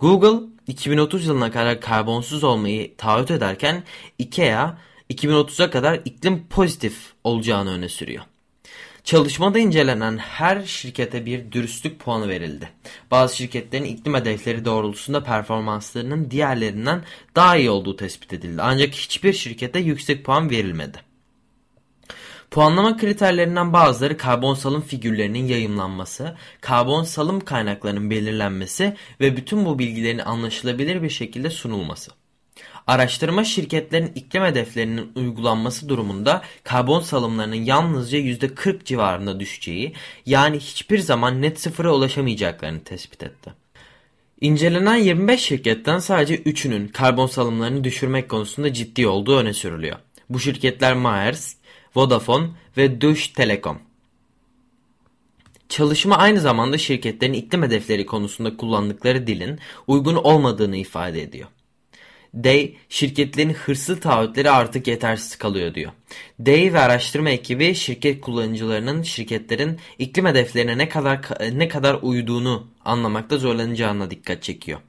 Google 0.00 0.46
2030 0.66 1.26
yılına 1.26 1.50
kadar 1.50 1.80
karbonsuz 1.80 2.44
olmayı 2.44 2.96
taahhüt 2.96 3.30
ederken 3.30 3.84
IKEA 4.18 4.78
2030'a 5.10 5.70
kadar 5.70 6.00
iklim 6.04 6.46
pozitif 6.50 7.12
olacağını 7.24 7.70
öne 7.70 7.88
sürüyor. 7.88 8.24
Çalışmada 9.06 9.58
incelenen 9.58 10.18
her 10.18 10.62
şirkete 10.62 11.26
bir 11.26 11.52
dürüstlük 11.52 12.00
puanı 12.00 12.28
verildi. 12.28 12.68
Bazı 13.10 13.36
şirketlerin 13.36 13.84
iklim 13.84 14.14
hedefleri 14.14 14.64
doğrultusunda 14.64 15.24
performanslarının 15.24 16.30
diğerlerinden 16.30 17.04
daha 17.36 17.56
iyi 17.56 17.70
olduğu 17.70 17.96
tespit 17.96 18.32
edildi. 18.32 18.62
Ancak 18.62 18.94
hiçbir 18.94 19.32
şirkete 19.32 19.78
yüksek 19.78 20.24
puan 20.24 20.50
verilmedi. 20.50 20.98
Puanlama 22.50 22.96
kriterlerinden 22.96 23.72
bazıları 23.72 24.16
karbon 24.16 24.54
salım 24.54 24.82
figürlerinin 24.82 25.46
yayımlanması, 25.48 26.36
karbon 26.60 27.04
salım 27.04 27.40
kaynaklarının 27.40 28.10
belirlenmesi 28.10 28.96
ve 29.20 29.36
bütün 29.36 29.64
bu 29.64 29.78
bilgilerin 29.78 30.18
anlaşılabilir 30.18 31.02
bir 31.02 31.10
şekilde 31.10 31.50
sunulması. 31.50 32.10
Araştırma 32.86 33.44
şirketlerin 33.44 34.12
iklim 34.14 34.42
hedeflerinin 34.42 35.12
uygulanması 35.14 35.88
durumunda 35.88 36.42
karbon 36.64 37.00
salımlarının 37.00 37.64
yalnızca 37.64 38.18
%40 38.18 38.84
civarında 38.84 39.40
düşeceği 39.40 39.92
yani 40.26 40.58
hiçbir 40.58 40.98
zaman 40.98 41.42
net 41.42 41.60
sıfıra 41.60 41.94
ulaşamayacaklarını 41.94 42.84
tespit 42.84 43.22
etti. 43.22 43.52
İncelenen 44.40 44.96
25 44.96 45.40
şirketten 45.40 45.98
sadece 45.98 46.36
3'ünün 46.36 46.88
karbon 46.88 47.26
salımlarını 47.26 47.84
düşürmek 47.84 48.28
konusunda 48.28 48.72
ciddi 48.72 49.06
olduğu 49.06 49.38
öne 49.38 49.52
sürülüyor. 49.52 49.96
Bu 50.30 50.40
şirketler 50.40 50.94
Maersk, 50.94 51.56
Vodafone 51.96 52.48
ve 52.76 53.00
Deutsche 53.00 53.32
Telekom. 53.32 53.78
Çalışma 55.68 56.16
aynı 56.16 56.40
zamanda 56.40 56.78
şirketlerin 56.78 57.32
iklim 57.32 57.62
hedefleri 57.62 58.06
konusunda 58.06 58.56
kullandıkları 58.56 59.26
dilin 59.26 59.58
uygun 59.86 60.14
olmadığını 60.14 60.76
ifade 60.76 61.22
ediyor. 61.22 61.48
Day 62.44 62.74
şirketlerin 62.88 63.52
hırslı 63.52 64.00
taahhütleri 64.00 64.50
artık 64.50 64.86
yetersiz 64.86 65.36
kalıyor 65.36 65.74
diyor. 65.74 65.92
Day 66.46 66.72
ve 66.72 66.80
araştırma 66.80 67.30
ekibi 67.30 67.74
şirket 67.74 68.20
kullanıcılarının 68.20 69.02
şirketlerin 69.02 69.78
iklim 69.98 70.26
hedeflerine 70.26 70.78
ne 70.78 70.88
kadar 70.88 71.20
ne 71.52 71.68
kadar 71.68 71.98
uyduğunu 72.02 72.66
anlamakta 72.84 73.38
zorlanacağına 73.38 74.10
dikkat 74.10 74.42
çekiyor. 74.42 74.80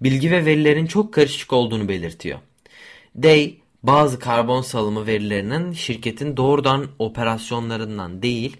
Bilgi 0.00 0.30
ve 0.30 0.44
verilerin 0.44 0.86
çok 0.86 1.14
karışık 1.14 1.52
olduğunu 1.52 1.88
belirtiyor. 1.88 2.38
Day 3.22 3.54
bazı 3.82 4.18
karbon 4.18 4.62
salımı 4.62 5.06
verilerinin 5.06 5.72
şirketin 5.72 6.36
doğrudan 6.36 6.86
operasyonlarından 6.98 8.22
değil, 8.22 8.56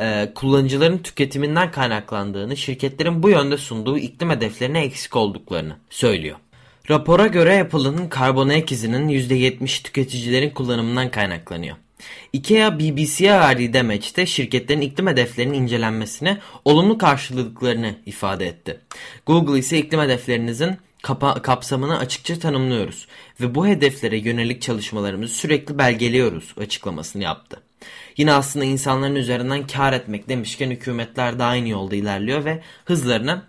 e, 0.00 0.32
kullanıcıların 0.34 0.98
tüketiminden 0.98 1.70
kaynaklandığını, 1.70 2.56
şirketlerin 2.56 3.22
bu 3.22 3.30
yönde 3.30 3.56
sunduğu 3.56 3.98
iklim 3.98 4.30
hedeflerine 4.30 4.84
eksik 4.84 5.16
olduklarını 5.16 5.76
söylüyor. 5.90 6.36
Rapora 6.90 7.26
göre 7.26 7.60
Apple'ın 7.60 8.08
karbon 8.08 8.48
ayak 8.48 8.72
izinin 8.72 9.08
%70 9.08 9.82
tüketicilerin 9.82 10.50
kullanımından 10.50 11.10
kaynaklanıyor. 11.10 11.76
IKEA 12.32 12.78
BBC'ye 12.78 13.30
verdiği 13.30 13.72
demeçte 13.72 14.26
şirketlerin 14.26 14.80
iklim 14.80 15.06
hedeflerinin 15.06 15.54
incelenmesine 15.54 16.38
olumlu 16.64 16.98
karşılıklarını 16.98 17.94
ifade 18.06 18.46
etti. 18.46 18.80
Google 19.26 19.58
ise 19.58 19.78
iklim 19.78 20.00
hedeflerinizin 20.00 20.76
kapsamını 21.42 21.98
açıkça 21.98 22.38
tanımlıyoruz 22.38 23.06
ve 23.40 23.54
bu 23.54 23.66
hedeflere 23.66 24.18
yönelik 24.18 24.62
çalışmalarımızı 24.62 25.34
sürekli 25.34 25.78
belgeliyoruz 25.78 26.54
açıklamasını 26.60 27.22
yaptı. 27.22 27.60
Yine 28.16 28.32
aslında 28.32 28.64
insanların 28.64 29.14
üzerinden 29.14 29.66
kar 29.66 29.92
etmek 29.92 30.28
demişken 30.28 30.70
hükümetler 30.70 31.38
de 31.38 31.44
aynı 31.44 31.68
yolda 31.68 31.96
ilerliyor 31.96 32.44
ve 32.44 32.62
hızlarını 32.84 33.42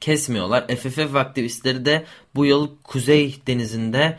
kesmiyorlar. 0.00 0.68
FFF 0.68 1.14
aktivistleri 1.14 1.84
de 1.84 2.04
bu 2.34 2.46
yıl 2.46 2.68
Kuzey 2.84 3.36
Denizi'nde 3.46 4.16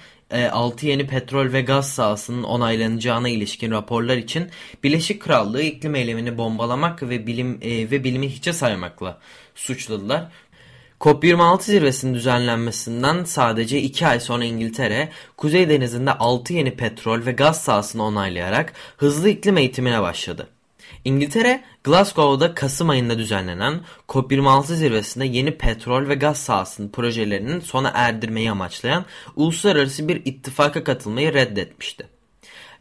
6 0.51 0.85
e, 0.85 0.89
yeni 0.89 1.07
petrol 1.07 1.53
ve 1.53 1.61
gaz 1.61 1.89
sahasının 1.89 2.43
onaylanacağına 2.43 3.29
ilişkin 3.29 3.71
raporlar 3.71 4.17
için 4.17 4.49
Birleşik 4.83 5.21
Krallığı 5.21 5.61
iklim 5.61 5.95
eylemini 5.95 6.37
bombalamak 6.37 7.03
ve 7.03 7.27
bilim 7.27 7.59
e, 7.61 7.91
ve 7.91 8.03
bilimi 8.03 8.29
hiçe 8.29 8.53
saymakla 8.53 9.19
suçladılar. 9.55 10.31
COP26 10.99 11.61
zirvesinin 11.61 12.13
düzenlenmesinden 12.13 13.23
sadece 13.23 13.81
2 13.81 14.07
ay 14.07 14.19
sonra 14.19 14.45
İngiltere, 14.45 15.09
Kuzey 15.37 15.69
Denizi'nde 15.69 16.11
6 16.11 16.53
yeni 16.53 16.75
petrol 16.75 17.25
ve 17.25 17.31
gaz 17.31 17.61
sahasını 17.63 18.03
onaylayarak 18.03 18.73
hızlı 18.97 19.29
iklim 19.29 19.57
eğitimine 19.57 20.01
başladı. 20.01 20.47
İngiltere, 21.05 21.63
Glasgow'da 21.83 22.53
Kasım 22.55 22.89
ayında 22.89 23.17
düzenlenen 23.17 23.81
COP26 24.07 24.75
zirvesinde 24.75 25.25
yeni 25.25 25.57
petrol 25.57 26.09
ve 26.09 26.15
gaz 26.15 26.37
sahasının 26.37 26.89
projelerinin 26.89 27.59
sona 27.59 27.91
erdirmeyi 27.95 28.51
amaçlayan 28.51 29.05
uluslararası 29.35 30.07
bir 30.07 30.21
ittifaka 30.25 30.83
katılmayı 30.83 31.33
reddetmişti. 31.33 32.07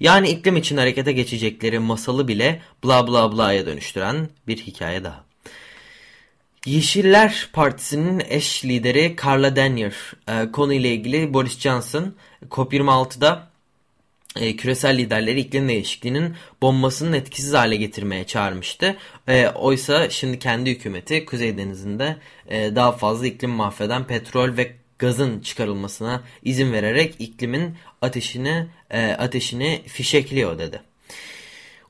Yani 0.01 0.29
iklim 0.29 0.57
için 0.57 0.77
harekete 0.77 1.13
geçecekleri 1.13 1.79
masalı 1.79 2.29
bile 2.29 2.63
bla 2.85 3.07
bla 3.07 3.33
bla'ya 3.33 3.67
dönüştüren 3.67 4.29
bir 4.49 4.57
hikaye 4.57 5.05
daha. 5.05 5.25
Yeşiller 6.67 7.49
Partisi'nin 7.53 8.23
eş 8.29 8.65
lideri 8.65 9.17
Carla 9.25 9.57
Denier 9.57 9.95
e, 10.29 10.53
konuyla 10.53 10.91
ilgili 10.91 11.35
Boris 11.35 11.59
Johnson 11.59 12.15
COP26'da 12.51 13.50
e, 14.37 14.57
küresel 14.57 14.99
liderleri 14.99 15.41
iklim 15.41 15.69
değişikliğinin 15.69 16.35
bombasının 16.63 17.13
etkisiz 17.13 17.53
hale 17.55 17.77
getirmeye 17.77 18.27
çağırmıştı. 18.27 18.97
E, 19.29 19.49
oysa 19.49 20.11
şimdi 20.11 20.39
kendi 20.39 20.71
hükümeti 20.71 21.25
Kuzey 21.25 21.59
Denizi'nde 21.59 22.17
e, 22.49 22.77
daha 22.77 22.93
fazla 22.93 23.27
iklim 23.27 23.51
mahveden 23.51 24.07
petrol 24.07 24.57
ve 24.57 24.73
gazın 24.99 25.41
çıkarılmasına 25.41 26.23
izin 26.43 26.73
vererek 26.73 27.15
iklimin 27.19 27.75
ateşini 28.03 28.67
e, 28.91 29.13
ateşini 29.13 29.83
fişekliyor 29.87 30.59
dedi. 30.59 30.81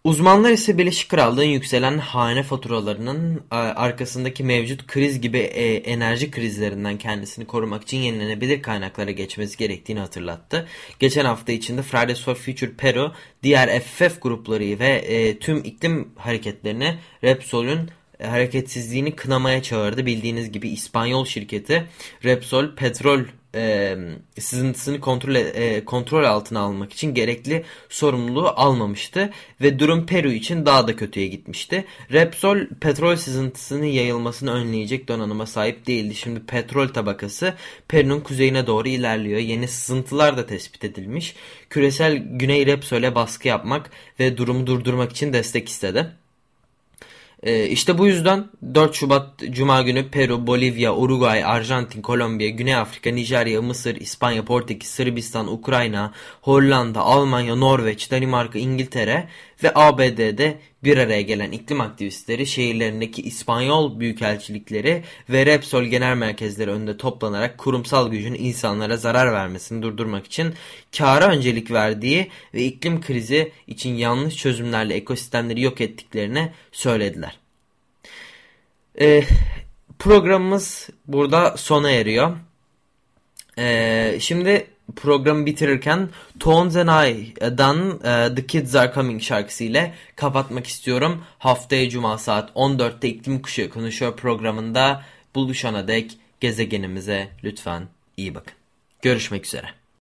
Uzmanlar 0.04 0.50
ise 0.50 0.78
Birleşik 0.78 1.10
Krallığın 1.10 1.42
yükselen 1.42 1.98
hane 1.98 2.42
faturalarının 2.42 3.42
e, 3.52 3.54
arkasındaki 3.54 4.44
mevcut 4.44 4.86
kriz 4.86 5.20
gibi 5.20 5.38
e, 5.38 5.74
enerji 5.74 6.30
krizlerinden 6.30 6.98
kendisini 6.98 7.46
korumak 7.46 7.82
için 7.82 7.96
yenilenebilir 7.96 8.62
kaynaklara 8.62 9.10
geçmesi 9.10 9.56
gerektiğini 9.56 10.00
hatırlattı. 10.00 10.68
Geçen 10.98 11.24
hafta 11.24 11.52
içinde 11.52 11.82
Fridays 11.82 12.24
for 12.24 12.34
Future 12.34 12.72
Peru 12.72 13.12
diğer 13.42 13.80
FFF 13.80 14.22
grupları 14.22 14.78
ve 14.78 14.88
e, 14.88 15.38
tüm 15.38 15.58
iklim 15.64 16.08
hareketlerini 16.16 16.98
Repsol'ün 17.24 17.90
hareketsizliğini 18.22 19.16
kınamaya 19.16 19.62
çağırdı. 19.62 20.06
Bildiğiniz 20.06 20.52
gibi 20.52 20.68
İspanyol 20.68 21.24
şirketi 21.24 21.86
Repsol 22.24 22.74
petrol 22.74 23.20
e, 23.54 23.96
sızıntısını 24.38 25.00
kontrol, 25.00 25.34
e, 25.34 25.84
kontrol 25.84 26.24
altına 26.24 26.60
almak 26.60 26.92
için 26.92 27.14
gerekli 27.14 27.64
sorumluluğu 27.88 28.48
almamıştı 28.48 29.30
ve 29.60 29.78
durum 29.78 30.06
Peru 30.06 30.32
için 30.32 30.66
daha 30.66 30.88
da 30.88 30.96
kötüye 30.96 31.26
gitmişti. 31.26 31.84
Repsol 32.12 32.58
petrol 32.80 33.16
sızıntısının 33.16 33.84
yayılmasını 33.84 34.52
önleyecek 34.52 35.08
donanıma 35.08 35.46
sahip 35.46 35.86
değildi. 35.86 36.14
Şimdi 36.14 36.40
petrol 36.46 36.88
tabakası 36.88 37.54
Peru'nun 37.88 38.20
kuzeyine 38.20 38.66
doğru 38.66 38.88
ilerliyor. 38.88 39.40
Yeni 39.40 39.68
sızıntılar 39.68 40.36
da 40.36 40.46
tespit 40.46 40.84
edilmiş. 40.84 41.34
Küresel 41.70 42.16
Güney 42.16 42.66
Repsol'e 42.66 43.14
baskı 43.14 43.48
yapmak 43.48 43.90
ve 44.20 44.36
durumu 44.36 44.66
durdurmak 44.66 45.10
için 45.10 45.32
destek 45.32 45.68
istedi. 45.68 46.20
E, 47.42 47.66
işte 47.66 47.98
bu 47.98 48.06
yüzden 48.06 48.44
4 48.74 48.94
Şubat 48.94 49.26
Cuma 49.50 49.82
günü 49.82 50.10
Peru, 50.10 50.46
Bolivya, 50.46 50.94
Uruguay, 50.94 51.44
Arjantin, 51.44 52.02
Kolombiya, 52.02 52.50
Güney 52.50 52.74
Afrika, 52.74 53.10
Nijerya, 53.10 53.62
Mısır, 53.62 53.96
İspanya, 53.96 54.44
Portekiz, 54.44 54.90
Sırbistan, 54.90 55.52
Ukrayna, 55.52 56.12
Hollanda, 56.40 57.00
Almanya, 57.00 57.56
Norveç, 57.56 58.10
Danimarka, 58.10 58.58
İngiltere 58.58 59.28
ve 59.64 59.72
ABD'de 59.74 60.58
bir 60.84 60.98
araya 60.98 61.22
gelen 61.22 61.52
iklim 61.52 61.80
aktivistleri 61.80 62.46
şehirlerindeki 62.46 63.22
İspanyol 63.22 64.00
büyükelçilikleri 64.00 65.04
ve 65.30 65.46
Repsol 65.46 65.84
genel 65.84 66.16
merkezleri 66.16 66.70
önünde 66.70 66.96
toplanarak 66.96 67.58
kurumsal 67.58 68.10
gücün 68.10 68.34
insanlara 68.34 68.96
zarar 68.96 69.32
vermesini 69.32 69.82
durdurmak 69.82 70.26
için 70.26 70.54
kâra 70.98 71.28
öncelik 71.28 71.70
verdiği 71.70 72.30
ve 72.54 72.64
iklim 72.64 73.00
krizi 73.00 73.52
için 73.66 73.94
yanlış 73.94 74.36
çözümlerle 74.36 74.94
ekosistemleri 74.94 75.60
yok 75.60 75.80
ettiklerini 75.80 76.52
söylediler. 76.72 77.38
Ee, 79.00 79.22
programımız 79.98 80.88
burada 81.06 81.56
sona 81.56 81.90
eriyor. 81.90 82.36
Ee, 83.58 84.16
şimdi 84.20 84.66
programı 84.96 85.46
bitirirken 85.46 86.08
Tones 86.40 86.76
and 86.76 86.88
I'dan 86.88 87.90
uh, 87.90 88.36
The 88.36 88.46
Kids 88.46 88.74
Are 88.74 88.92
Coming 88.94 89.22
şarkısıyla 89.22 89.90
kapatmak 90.16 90.66
istiyorum. 90.66 91.24
Haftaya 91.38 91.90
Cuma 91.90 92.18
saat 92.18 92.50
14'te 92.50 93.08
İklim 93.08 93.42
Kuşu 93.42 93.70
konuşuyor 93.70 94.16
programında 94.16 95.04
buluşana 95.34 95.88
dek 95.88 96.18
gezegenimize 96.40 97.28
lütfen 97.44 97.82
iyi 98.16 98.34
bakın. 98.34 98.54
Görüşmek 99.02 99.46
üzere. 99.46 99.79